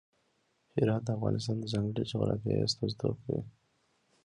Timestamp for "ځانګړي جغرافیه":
1.73-2.63